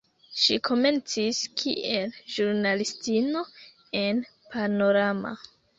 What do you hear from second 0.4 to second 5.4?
Ŝi komencis kiel ĵurnalistino en "Panorama".